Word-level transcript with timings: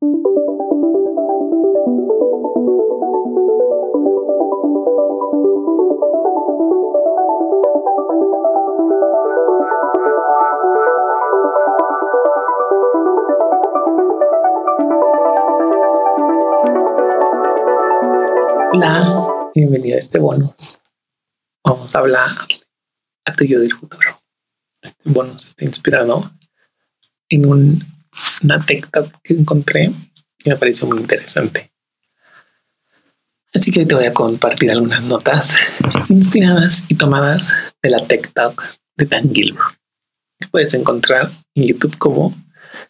Hola, 0.00 0.12
bienvenida 19.52 19.96
a 19.96 19.98
este 19.98 20.20
bonus. 20.20 20.78
Vamos 21.64 21.92
a 21.92 21.98
hablar 21.98 22.30
a 23.24 23.32
tu 23.32 23.44
yo 23.44 23.58
del 23.58 23.72
futuro. 23.72 24.22
Este 24.80 25.10
bonus 25.10 25.48
está 25.48 25.64
inspirado 25.64 26.30
en 27.28 27.46
un, 27.46 27.80
una 28.42 28.64
tech 28.64 28.88
que 29.22 29.34
encontré 29.34 29.92
y 30.44 30.48
me 30.50 30.56
pareció 30.56 30.86
muy 30.86 30.98
interesante. 30.98 31.70
Así 33.54 33.70
que 33.70 33.86
te 33.86 33.94
voy 33.94 34.04
a 34.04 34.12
compartir 34.12 34.70
algunas 34.70 35.02
notas 35.02 35.54
inspiradas 36.08 36.84
y 36.88 36.94
tomadas 36.94 37.52
de 37.82 37.90
la 37.90 38.06
Talk 38.06 38.80
de 38.96 39.06
Dan 39.06 39.32
Gilbert, 39.32 39.76
que 40.38 40.48
puedes 40.48 40.74
encontrar 40.74 41.30
en 41.54 41.64
YouTube 41.64 41.96
como 41.98 42.36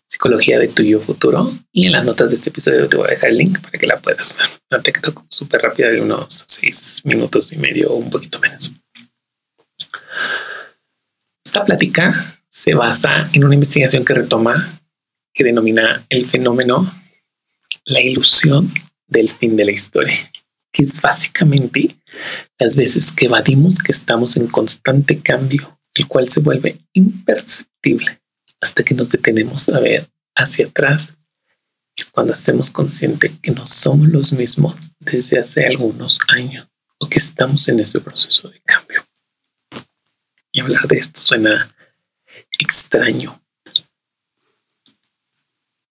Psicología 0.07 0.59
de 0.59 0.69
tu 0.69 0.83
yo 0.83 1.01
futuro. 1.01 1.53
Y 1.71 1.87
en 1.87 1.93
las 1.93 2.05
notas 2.05 2.31
de 2.31 2.37
este 2.37 2.51
episodio 2.51 2.89
te 2.89 2.97
voy 2.97 3.07
a 3.09 3.11
dejar 3.11 3.31
el 3.31 3.37
link 3.37 3.61
para 3.61 3.79
que 3.79 3.87
la 3.87 3.99
puedas 3.99 4.35
ver. 4.37 4.47
Una 4.71 4.83
TikTok 4.83 5.25
súper 5.29 5.61
rápida 5.61 5.91
de 5.91 6.01
unos 6.01 6.45
seis 6.47 7.03
minutos 7.05 7.53
y 7.53 7.57
medio 7.57 7.91
o 7.91 7.97
un 7.97 8.11
poquito 8.11 8.39
menos. 8.41 8.73
Esta 11.45 11.65
plática 11.65 12.15
se 12.49 12.75
basa 12.75 13.29
en 13.33 13.45
una 13.45 13.55
investigación 13.55 14.05
que 14.05 14.15
retoma, 14.15 14.78
que 15.39 15.45
denomina 15.45 16.05
el 16.09 16.27
fenómeno 16.27 16.93
la 17.85 18.01
ilusión 18.01 18.75
del 19.07 19.31
fin 19.31 19.55
de 19.55 19.65
la 19.65 19.71
historia, 19.71 20.17
que 20.73 20.83
es 20.83 21.01
básicamente 21.01 21.97
las 22.59 22.75
veces 22.75 23.13
que 23.13 23.27
evadimos 23.27 23.79
que 23.79 23.93
estamos 23.93 24.37
en 24.37 24.49
constante 24.49 25.21
cambio, 25.21 25.81
el 25.95 26.09
cual 26.09 26.29
se 26.29 26.41
vuelve 26.41 26.81
imperceptible 26.93 28.21
hasta 28.61 28.83
que 28.83 28.97
nos 28.97 29.11
detenemos 29.11 29.69
a 29.69 29.79
ver 29.79 30.09
hacia 30.35 30.67
atrás. 30.67 31.15
Es 31.97 32.11
cuando 32.11 32.33
hacemos 32.33 32.73
consciente 32.73 33.33
que 33.41 33.53
no 33.53 33.65
somos 33.65 34.09
los 34.09 34.33
mismos 34.33 34.75
desde 34.99 35.39
hace 35.39 35.67
algunos 35.67 36.19
años 36.35 36.67
o 36.99 37.09
que 37.09 37.19
estamos 37.19 37.69
en 37.69 37.79
ese 37.79 38.01
proceso 38.01 38.49
de 38.49 38.61
cambio. 38.63 39.05
Y 40.51 40.61
hablar 40.61 40.89
de 40.89 40.97
esto 40.97 41.21
suena 41.21 41.73
extraño. 42.59 43.41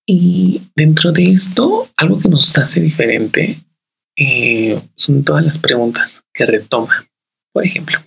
Y 0.07 0.61
dentro 0.75 1.11
de 1.11 1.29
esto, 1.29 1.89
algo 1.95 2.19
que 2.19 2.29
nos 2.29 2.57
hace 2.57 2.79
diferente 2.79 3.59
eh, 4.15 4.81
son 4.95 5.23
todas 5.23 5.45
las 5.45 5.59
preguntas 5.59 6.23
que 6.33 6.45
retoma. 6.45 7.05
Por 7.51 7.65
ejemplo, 7.65 7.99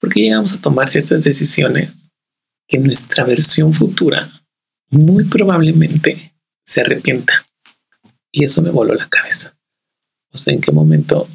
¿por 0.00 0.12
qué 0.12 0.20
llegamos 0.22 0.52
a 0.52 0.60
tomar 0.60 0.90
ciertas 0.90 1.24
decisiones 1.24 2.10
que 2.66 2.78
nuestra 2.78 3.24
versión 3.24 3.72
futura 3.72 4.30
muy 4.90 5.24
probablemente 5.24 6.34
se 6.64 6.82
arrepienta. 6.82 7.46
Y 8.30 8.44
eso 8.44 8.60
me 8.60 8.70
voló 8.70 8.94
la 8.94 9.08
cabeza. 9.08 9.56
O 10.30 10.38
sea, 10.38 10.52
¿en 10.52 10.60
qué 10.60 10.70
momento 10.70 11.28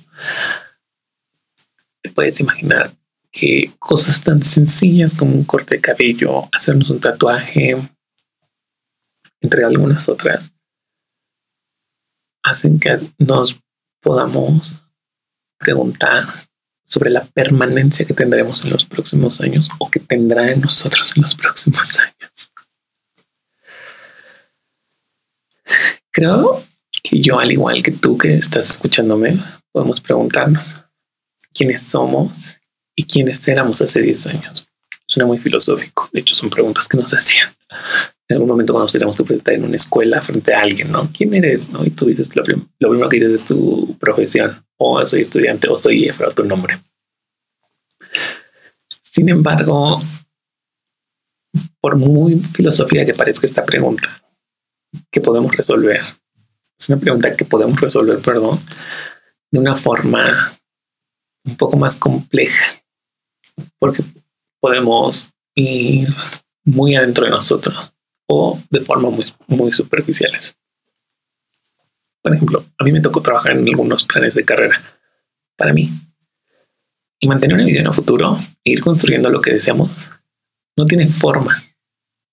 te 2.01 2.11
puedes 2.11 2.39
imaginar 2.39 2.93
que 3.31 3.71
cosas 3.79 4.21
tan 4.21 4.43
sencillas 4.43 5.15
como 5.15 5.33
un 5.33 5.43
corte 5.43 5.75
de 5.75 5.81
cabello, 5.81 6.49
hacernos 6.51 6.91
un 6.91 6.99
tatuaje, 6.99 7.77
entre 9.43 9.63
algunas 9.63 10.09
otras, 10.09 10.51
hacen 12.41 12.79
que 12.79 12.99
nos 13.19 13.59
podamos 14.01 14.77
preguntar 15.59 16.25
sobre 16.85 17.09
la 17.09 17.23
permanencia 17.25 18.05
que 18.05 18.13
tendremos 18.13 18.63
en 18.63 18.71
los 18.71 18.85
próximos 18.85 19.41
años 19.41 19.69
o 19.79 19.89
que 19.89 19.99
tendrá 19.99 20.51
en 20.51 20.61
nosotros 20.61 21.13
en 21.15 21.21
los 21.21 21.35
próximos 21.35 21.97
años. 21.99 22.51
Creo 26.11 26.63
que 27.03 27.21
yo, 27.21 27.39
al 27.39 27.51
igual 27.51 27.81
que 27.83 27.91
tú 27.91 28.17
que 28.17 28.35
estás 28.35 28.71
escuchándome, 28.71 29.39
podemos 29.71 29.99
preguntarnos 29.99 30.75
quiénes 31.53 31.81
somos 31.81 32.57
y 32.95 33.05
quiénes 33.05 33.47
éramos 33.47 33.81
hace 33.81 34.01
10 34.01 34.27
años. 34.27 34.67
Suena 35.07 35.27
muy 35.27 35.37
filosófico. 35.37 36.09
De 36.13 36.21
hecho, 36.21 36.35
son 36.35 36.49
preguntas 36.49 36.87
que 36.87 36.97
nos 36.97 37.11
hacían 37.13 37.49
en 38.29 38.35
algún 38.35 38.49
momento 38.49 38.73
cuando 38.73 38.85
nos 38.85 38.93
tenemos 38.93 39.17
que 39.17 39.23
presentar 39.23 39.55
en 39.55 39.65
una 39.65 39.75
escuela 39.75 40.21
frente 40.21 40.53
a 40.53 40.61
alguien, 40.61 40.91
¿no? 40.91 41.11
¿Quién 41.11 41.33
eres? 41.33 41.69
¿No? 41.69 41.83
Y 41.85 41.89
tú 41.89 42.05
dices, 42.05 42.33
lo, 42.35 42.43
lo 42.43 42.89
primero 42.89 43.09
que 43.09 43.17
dices 43.17 43.33
es 43.33 43.45
tu 43.45 43.97
profesión 43.99 44.65
o 44.77 45.05
soy 45.05 45.21
estudiante 45.21 45.67
o 45.69 45.77
soy 45.77 46.05
Efra, 46.05 46.31
tu 46.31 46.43
nombre. 46.43 46.81
Sin 49.01 49.29
embargo, 49.29 50.01
por 51.81 51.97
muy 51.97 52.39
filosofía 52.39 53.05
que 53.05 53.13
parezca 53.13 53.45
esta 53.45 53.65
pregunta, 53.65 54.23
que 55.11 55.21
podemos 55.21 55.55
resolver, 55.55 56.01
es 56.79 56.89
una 56.89 56.99
pregunta 56.99 57.35
que 57.35 57.45
podemos 57.45 57.79
resolver, 57.79 58.19
perdón, 58.19 58.59
de 59.51 59.59
una 59.59 59.75
forma 59.75 60.57
un 61.45 61.57
poco 61.57 61.77
más 61.77 61.97
compleja, 61.97 62.65
porque 63.77 64.03
podemos 64.59 65.29
ir 65.55 66.07
muy 66.63 66.95
adentro 66.95 67.25
de 67.25 67.31
nosotros 67.31 67.92
o 68.27 68.61
de 68.69 68.81
forma 68.81 69.09
muy, 69.09 69.25
muy 69.47 69.71
superficiales. 69.71 70.57
Por 72.21 72.33
ejemplo, 72.33 72.65
a 72.77 72.83
mí 72.83 72.91
me 72.91 73.01
tocó 73.01 73.21
trabajar 73.21 73.51
en 73.51 73.67
algunos 73.67 74.05
planes 74.05 74.33
de 74.33 74.45
carrera. 74.45 74.81
Para 75.57 75.73
mí, 75.73 75.89
y 77.19 77.27
mantener 77.27 77.55
una 77.55 77.65
visión 77.65 77.87
a 77.87 77.93
futuro, 77.93 78.37
ir 78.63 78.81
construyendo 78.81 79.29
lo 79.29 79.41
que 79.41 79.53
deseamos, 79.53 80.09
no 80.75 80.85
tiene 80.85 81.07
forma, 81.07 81.61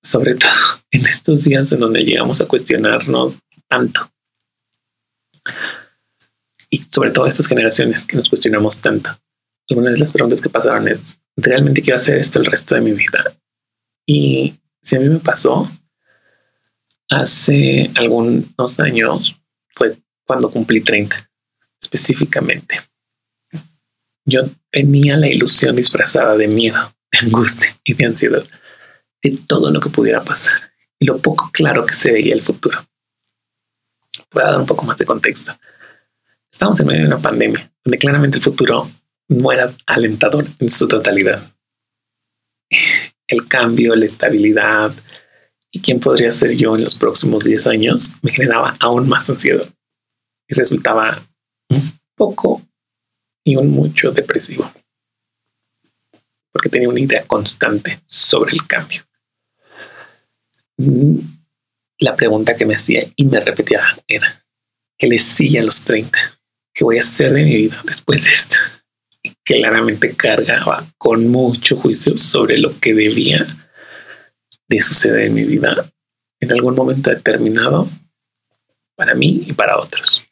sobre 0.02 0.34
todo 0.34 0.50
en 0.90 1.06
estos 1.06 1.44
días 1.44 1.70
en 1.72 1.80
donde 1.80 2.04
llegamos 2.04 2.40
a 2.40 2.46
cuestionarnos 2.46 3.36
tanto. 3.68 4.10
Y 6.70 6.78
sobre 6.78 7.10
todo 7.10 7.26
estas 7.26 7.46
generaciones 7.46 8.04
que 8.06 8.16
nos 8.16 8.28
cuestionamos 8.28 8.80
tanto. 8.80 9.10
Una 9.70 9.90
de 9.90 9.98
las 9.98 10.12
preguntas 10.12 10.40
que 10.40 10.48
pasaron 10.48 10.88
es, 10.88 11.20
¿realmente 11.36 11.82
quiero 11.82 11.96
hacer 11.96 12.16
esto 12.16 12.38
el 12.38 12.46
resto 12.46 12.74
de 12.74 12.80
mi 12.80 12.92
vida? 12.92 13.36
Y 14.06 14.59
si 14.82 14.96
a 14.96 15.00
mí 15.00 15.08
me 15.08 15.18
pasó, 15.18 15.70
hace 17.08 17.90
algunos 17.96 18.80
años 18.80 19.40
fue 19.74 19.96
cuando 20.24 20.50
cumplí 20.50 20.80
30 20.80 21.30
específicamente. 21.80 22.80
Yo 24.24 24.42
tenía 24.70 25.16
la 25.16 25.28
ilusión 25.28 25.76
disfrazada 25.76 26.36
de 26.36 26.46
miedo, 26.46 26.78
de 27.10 27.18
angustia 27.18 27.76
y 27.84 27.94
de 27.94 28.06
ansiedad 28.06 28.44
de 29.22 29.38
todo 29.46 29.70
lo 29.70 29.80
que 29.80 29.90
pudiera 29.90 30.22
pasar 30.22 30.70
y 30.98 31.06
lo 31.06 31.18
poco 31.18 31.50
claro 31.52 31.84
que 31.86 31.94
se 31.94 32.12
veía 32.12 32.34
el 32.34 32.42
futuro. 32.42 32.86
Voy 34.32 34.42
a 34.42 34.50
dar 34.50 34.60
un 34.60 34.66
poco 34.66 34.84
más 34.84 34.98
de 34.98 35.06
contexto. 35.06 35.52
Estamos 36.52 36.78
en 36.80 36.86
medio 36.86 37.00
de 37.02 37.06
una 37.06 37.18
pandemia 37.18 37.70
donde 37.84 37.98
claramente 37.98 38.38
el 38.38 38.44
futuro 38.44 38.88
no 39.28 39.52
era 39.52 39.72
alentador 39.86 40.46
en 40.58 40.70
su 40.70 40.86
totalidad. 40.86 41.50
El 43.30 43.48
cambio, 43.48 43.94
la 43.94 44.06
estabilidad, 44.06 44.92
y 45.70 45.80
quién 45.80 46.00
podría 46.00 46.32
ser 46.32 46.56
yo 46.56 46.76
en 46.76 46.84
los 46.84 46.94
próximos 46.94 47.44
10 47.44 47.66
años 47.68 48.12
me 48.22 48.32
generaba 48.32 48.76
aún 48.80 49.08
más 49.08 49.30
ansiedad 49.30 49.68
y 50.48 50.54
resultaba 50.54 51.22
un 51.68 51.92
poco 52.16 52.62
y 53.44 53.56
un 53.56 53.70
mucho 53.70 54.10
depresivo 54.10 54.70
porque 56.52 56.68
tenía 56.68 56.88
una 56.88 57.00
idea 57.00 57.24
constante 57.26 58.00
sobre 58.06 58.52
el 58.52 58.66
cambio. 58.66 59.02
La 61.98 62.16
pregunta 62.16 62.56
que 62.56 62.66
me 62.66 62.74
hacía 62.74 63.06
y 63.14 63.24
me 63.24 63.40
repetía 63.40 63.82
era, 64.08 64.44
¿qué 64.98 65.06
le 65.06 65.18
sigue 65.18 65.60
a 65.60 65.62
los 65.62 65.84
30? 65.84 66.18
¿Qué 66.74 66.84
voy 66.84 66.98
a 66.98 67.02
hacer 67.02 67.32
de 67.32 67.44
mi 67.44 67.54
vida 67.54 67.80
después 67.84 68.24
de 68.24 68.30
esto? 68.30 68.56
Claramente 69.50 70.14
cargaba 70.14 70.86
con 70.96 71.26
mucho 71.26 71.76
juicio 71.76 72.16
sobre 72.16 72.56
lo 72.56 72.78
que 72.78 72.94
debía 72.94 73.44
de 74.68 74.80
suceder 74.80 75.26
en 75.26 75.34
mi 75.34 75.42
vida 75.42 75.90
en 76.38 76.52
algún 76.52 76.76
momento 76.76 77.10
determinado 77.10 77.88
para 78.94 79.12
mí 79.14 79.42
y 79.44 79.52
para 79.52 79.76
otros. 79.76 80.24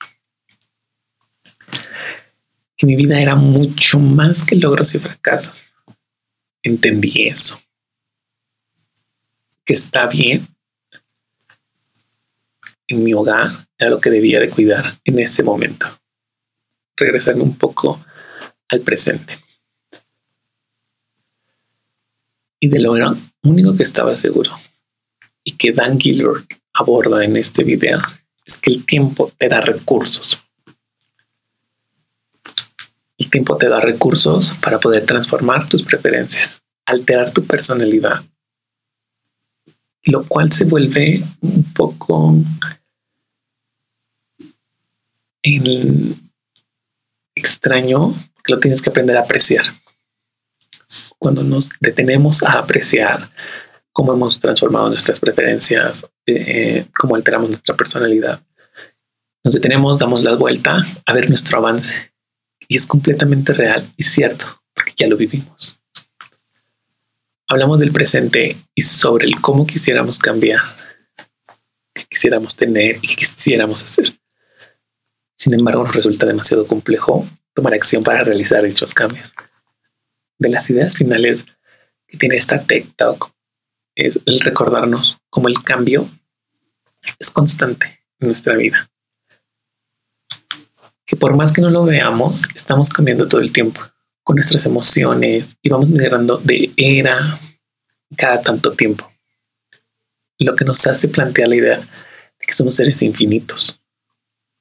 Que 2.76 2.86
mi 2.86 2.94
vida 2.94 3.20
era 3.20 3.34
mucho 3.34 3.98
más 3.98 4.44
que 4.44 4.54
logros 4.54 4.94
y 4.94 5.00
fracasos. 5.00 5.72
Entendí 6.62 7.26
eso. 7.26 7.60
Que 9.64 9.72
está 9.72 10.06
bien 10.06 10.46
en 12.86 13.02
mi 13.02 13.14
hogar 13.14 13.66
era 13.76 13.90
lo 13.90 13.98
que 13.98 14.10
debía 14.10 14.38
de 14.38 14.48
cuidar 14.48 14.84
en 15.02 15.18
ese 15.18 15.42
momento. 15.42 15.88
Regresarme 16.96 17.42
un 17.42 17.58
poco 17.58 18.04
al 18.68 18.80
presente. 18.80 19.38
Y 22.60 22.68
de 22.68 22.80
lo 22.80 22.94
único 23.42 23.76
que 23.76 23.82
estaba 23.82 24.16
seguro 24.16 24.58
y 25.44 25.52
que 25.52 25.72
Dan 25.72 25.98
Gilbert 25.98 26.52
aborda 26.72 27.24
en 27.24 27.36
este 27.36 27.64
video 27.64 28.00
es 28.44 28.58
que 28.58 28.70
el 28.70 28.84
tiempo 28.84 29.32
te 29.38 29.48
da 29.48 29.60
recursos. 29.60 30.44
El 33.16 33.30
tiempo 33.30 33.56
te 33.56 33.68
da 33.68 33.80
recursos 33.80 34.52
para 34.60 34.78
poder 34.78 35.06
transformar 35.06 35.68
tus 35.68 35.82
preferencias, 35.82 36.62
alterar 36.84 37.32
tu 37.32 37.44
personalidad, 37.44 38.24
lo 40.04 40.24
cual 40.24 40.52
se 40.52 40.64
vuelve 40.64 41.22
un 41.40 41.64
poco 41.72 42.36
extraño 47.34 48.14
lo 48.48 48.58
tienes 48.58 48.82
que 48.82 48.90
aprender 48.90 49.16
a 49.16 49.20
apreciar. 49.20 49.64
Cuando 51.18 51.42
nos 51.42 51.70
detenemos 51.80 52.42
a 52.42 52.58
apreciar 52.58 53.30
cómo 53.92 54.12
hemos 54.12 54.40
transformado 54.40 54.88
nuestras 54.88 55.20
preferencias, 55.20 56.06
eh, 56.26 56.86
cómo 56.98 57.14
alteramos 57.14 57.50
nuestra 57.50 57.76
personalidad, 57.76 58.40
nos 59.44 59.54
detenemos, 59.54 59.98
damos 59.98 60.24
la 60.24 60.34
vuelta 60.34 60.84
a 61.06 61.12
ver 61.12 61.28
nuestro 61.28 61.58
avance. 61.58 62.12
Y 62.66 62.76
es 62.76 62.86
completamente 62.86 63.52
real 63.52 63.86
y 63.96 64.02
cierto, 64.02 64.44
porque 64.74 64.92
ya 64.96 65.06
lo 65.06 65.16
vivimos. 65.16 65.78
Hablamos 67.46 67.78
del 67.78 67.92
presente 67.92 68.56
y 68.74 68.82
sobre 68.82 69.26
el 69.26 69.40
cómo 69.40 69.66
quisiéramos 69.66 70.18
cambiar, 70.18 70.60
qué 71.94 72.04
quisiéramos 72.10 72.56
tener 72.56 72.98
y 73.00 73.08
qué 73.08 73.16
quisiéramos 73.16 73.82
hacer. 73.82 74.12
Sin 75.36 75.54
embargo, 75.54 75.84
nos 75.84 75.94
resulta 75.94 76.26
demasiado 76.26 76.66
complejo 76.66 77.26
tomar 77.58 77.74
acción 77.74 78.04
para 78.04 78.22
realizar 78.22 78.62
dichos 78.62 78.94
cambios. 78.94 79.32
De 80.38 80.48
las 80.48 80.70
ideas 80.70 80.96
finales 80.96 81.44
que 82.06 82.16
tiene 82.16 82.36
esta 82.36 82.62
TikTok 82.62 83.32
es 83.96 84.20
el 84.26 84.38
recordarnos 84.38 85.18
cómo 85.28 85.48
el 85.48 85.60
cambio 85.64 86.08
es 87.18 87.32
constante 87.32 88.04
en 88.20 88.28
nuestra 88.28 88.56
vida. 88.56 88.88
Que 91.04 91.16
por 91.16 91.36
más 91.36 91.52
que 91.52 91.60
no 91.60 91.68
lo 91.70 91.82
veamos, 91.82 92.44
estamos 92.54 92.90
cambiando 92.90 93.26
todo 93.26 93.40
el 93.40 93.52
tiempo 93.52 93.80
con 94.22 94.36
nuestras 94.36 94.64
emociones 94.64 95.56
y 95.60 95.68
vamos 95.68 95.88
migrando 95.88 96.36
de 96.36 96.70
era 96.76 97.40
cada 98.16 98.40
tanto 98.40 98.70
tiempo. 98.74 99.10
Lo 100.38 100.54
que 100.54 100.64
nos 100.64 100.86
hace 100.86 101.08
plantear 101.08 101.48
la 101.48 101.56
idea 101.56 101.78
de 101.78 102.46
que 102.46 102.54
somos 102.54 102.76
seres 102.76 103.02
infinitos 103.02 103.82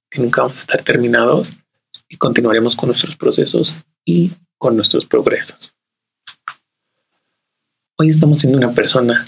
que 0.09 0.19
nunca 0.19 0.41
vamos 0.41 0.57
a 0.57 0.61
estar 0.61 0.81
terminados 0.81 1.53
y 2.09 2.17
continuaremos 2.17 2.75
con 2.75 2.87
nuestros 2.87 3.15
procesos 3.15 3.75
y 4.05 4.31
con 4.57 4.75
nuestros 4.75 5.05
progresos. 5.05 5.73
Hoy 7.97 8.09
estamos 8.09 8.39
siendo 8.39 8.57
una 8.57 8.73
persona 8.73 9.25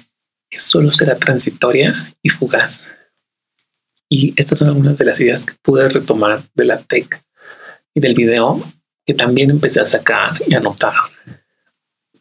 que 0.49 0.59
solo 0.59 0.91
será 0.91 1.15
transitoria 1.15 1.93
y 2.21 2.29
fugaz. 2.29 2.83
Y 4.09 4.33
estas 4.35 4.59
son 4.59 4.69
algunas 4.69 4.97
de 4.97 5.05
las 5.05 5.19
ideas 5.19 5.45
que 5.45 5.53
pude 5.61 5.87
retomar 5.89 6.41
de 6.55 6.65
la 6.65 6.79
tech 6.79 7.23
y 7.93 7.99
del 7.99 8.15
video 8.15 8.63
que 9.05 9.13
también 9.13 9.49
empecé 9.49 9.79
a 9.79 9.85
sacar 9.85 10.33
y 10.47 10.55
anotar 10.55 10.93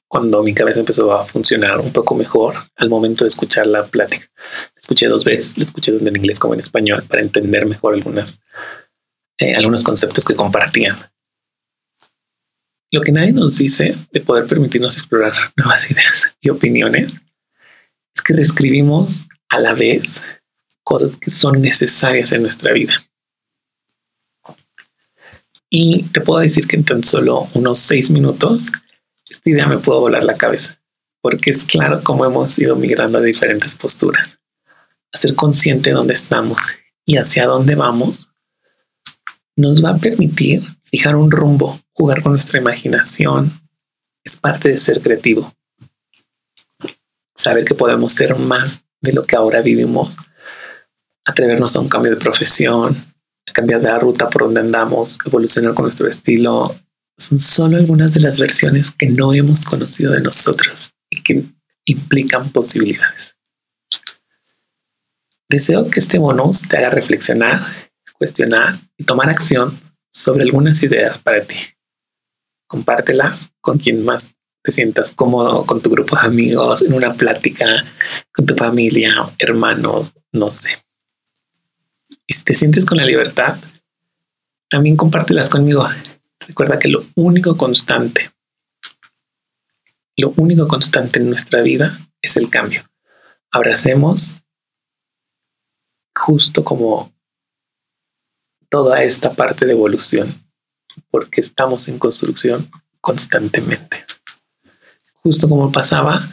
cuando 0.09 0.43
mi 0.43 0.55
cabeza 0.55 0.81
empezó 0.81 1.13
a 1.13 1.25
funcionar 1.25 1.79
un 1.79 1.93
poco 1.93 2.15
mejor 2.15 2.55
al 2.77 2.89
momento 2.89 3.25
de 3.25 3.29
escuchar 3.29 3.67
la 3.67 3.87
plática. 3.87 4.27
escuché 4.75 5.07
dos 5.07 5.23
veces, 5.23 5.59
la 5.59 5.65
escuché 5.65 5.93
tanto 5.93 6.09
en 6.09 6.17
inglés 6.17 6.39
como 6.39 6.55
en 6.55 6.61
español 6.61 7.05
para 7.07 7.21
entender 7.21 7.67
mejor 7.67 7.95
algunas, 7.95 8.41
eh, 9.39 9.55
algunos 9.55 9.85
conceptos 9.85 10.25
que 10.25 10.35
compartían. 10.35 10.97
Lo 12.91 13.03
que 13.03 13.13
nadie 13.13 13.33
nos 13.33 13.59
dice 13.59 13.97
de 14.13 14.21
poder 14.21 14.47
permitirnos 14.47 14.97
explorar 14.97 15.33
nuevas 15.57 15.91
ideas 15.91 16.37
y 16.41 16.51
opiniones 16.51 17.21
es 18.15 18.23
que 18.23 18.33
reescribimos 18.33 19.27
a 19.49 19.61
la 19.61 19.75
vez 19.75 20.23
cosas 20.83 21.17
que 21.17 21.31
son 21.31 21.61
necesarias 21.61 22.33
en 22.33 22.43
nuestra 22.43 22.73
vida. 22.73 22.95
Y 25.71 26.05
te 26.05 26.23
puedo 26.23 26.41
decir 26.41 26.67
que 26.67 26.77
en 26.77 26.85
tan 26.85 27.05
solo 27.05 27.47
unos 27.55 27.79
seis 27.79 28.11
minutos 28.11 28.73
esta 29.29 29.51
idea 29.51 29.67
me 29.67 29.79
puedo 29.79 30.01
volar 30.01 30.25
la 30.25 30.39
cabeza, 30.39 30.81
porque 31.21 31.51
es 31.51 31.67
claro 31.67 32.03
cómo 32.03 32.25
hemos 32.25 32.59
ido 32.59 32.75
migrando 32.75 33.19
a 33.19 33.23
diferentes 33.23 33.75
posturas. 33.75 34.39
A 35.13 35.19
ser 35.19 35.35
consciente 35.35 35.91
de 35.91 35.97
dónde 35.97 36.15
estamos 36.15 36.59
y 37.05 37.19
hacia 37.19 37.47
dónde 37.47 37.75
vamos 37.75 38.28
nos 39.59 39.85
va 39.85 39.91
a 39.91 39.99
permitir 39.99 40.63
fijar 40.85 41.17
un 41.17 41.33
rumbo, 41.33 41.81
jugar 41.93 42.23
con 42.23 42.33
nuestra 42.33 42.61
imaginación. 42.61 43.51
Es 44.23 44.37
parte 44.37 44.69
de 44.69 44.79
ser 44.79 45.01
creativo. 45.01 45.53
Saber 47.35 47.65
que 47.65 47.75
podemos 47.75 48.13
ser 48.13 48.39
más 48.39 48.85
de 49.01 49.13
lo 49.13 49.25
que 49.25 49.35
ahora 49.35 49.61
vivimos, 49.61 50.17
atrevernos 51.25 51.75
a 51.75 51.81
un 51.81 51.89
cambio 51.89 52.13
de 52.13 52.19
profesión, 52.19 52.97
a 53.49 53.53
cambiar 53.53 53.81
de 53.81 53.89
la 53.89 53.99
ruta 53.99 54.31
por 54.31 54.43
donde 54.43 54.61
andamos, 54.61 55.19
evolucionar 55.25 55.75
con 55.75 55.87
nuestro 55.87 56.09
estilo, 56.09 56.77
son 57.17 57.41
solo 57.41 57.79
algunas 57.79 58.15
de 58.15 58.21
las 58.21 58.39
versiones 58.39 58.93
que 58.93 59.07
no 59.07 59.35
hemos 59.35 59.65
conocido 59.65 60.13
de 60.13 60.21
nosotros 60.21 60.93
y 61.11 61.21
que 61.25 61.45
implican 61.85 62.51
posibilidades. 62.51 63.35
Deseo 65.49 65.91
que 65.91 65.99
este 65.99 66.19
bonus 66.19 66.63
te 66.63 66.77
haga 66.77 66.91
reflexionar, 66.91 67.88
cuestionar 68.19 68.79
y 68.97 69.05
tomar 69.05 69.31
acción 69.31 69.79
sobre 70.13 70.43
algunas 70.43 70.83
ideas 70.83 71.19
para 71.19 71.43
ti. 71.43 71.57
Compártelas 72.67 73.51
con 73.61 73.79
quien 73.79 74.05
más 74.05 74.29
te 74.63 74.73
sientas 74.73 75.13
cómodo, 75.13 75.65
con 75.65 75.81
tu 75.81 75.91
grupo 75.91 76.19
de 76.21 76.27
amigos, 76.27 76.83
en 76.83 76.93
una 76.93 77.15
plática, 77.15 77.85
con 78.35 78.45
tu 78.45 78.55
familia, 78.55 79.31
hermanos, 79.39 80.13
no 80.33 80.51
sé. 80.51 80.71
Y 82.27 82.35
si 82.35 82.45
te 82.45 82.55
sientes 82.55 82.85
con 82.85 82.99
la 82.99 83.07
libertad, 83.07 83.57
también 84.69 84.97
compártelas 84.97 85.49
conmigo 85.49 85.89
Recuerda 86.49 86.79
que 86.79 86.89
lo 86.89 87.05
único 87.15 87.57
constante, 87.57 88.31
lo 90.17 90.31
único 90.37 90.67
constante 90.67 91.19
en 91.19 91.29
nuestra 91.29 91.61
vida 91.61 91.99
es 92.23 92.37
el 92.37 92.49
cambio. 92.49 92.83
Abracemos 93.51 94.33
justo 96.17 96.65
como 96.65 97.13
toda 98.69 99.03
esta 99.03 99.33
parte 99.33 99.67
de 99.67 99.73
evolución, 99.73 100.33
porque 101.11 101.41
estamos 101.41 101.89
en 101.89 101.99
construcción 101.99 102.71
constantemente. 103.01 104.05
Justo 105.23 105.49
como 105.49 105.71
pasaba 105.73 106.27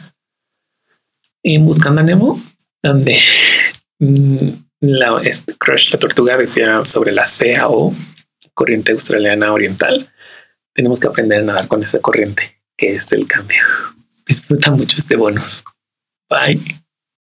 en 1.42 1.64
Buscando 1.64 2.00
a 2.00 2.04
Nemo, 2.04 2.42
donde 2.82 3.18
mm, 3.98 4.48
la, 4.80 5.20
este 5.22 5.54
Crush 5.54 5.92
la 5.92 5.98
tortuga 5.98 6.36
decía 6.36 6.84
sobre 6.84 7.12
la 7.12 7.24
CAO, 7.24 7.94
corriente 8.54 8.92
australiana 8.92 9.52
oriental, 9.52 10.10
tenemos 10.72 11.00
que 11.00 11.08
aprender 11.08 11.40
a 11.40 11.44
nadar 11.44 11.68
con 11.68 11.82
esa 11.82 12.00
corriente 12.00 12.62
que 12.76 12.94
es 12.94 13.10
el 13.12 13.26
cambio. 13.26 13.62
Disfruta 14.26 14.70
mucho 14.70 14.98
este 14.98 15.16
bonus. 15.16 15.64
Bye. 16.28 16.85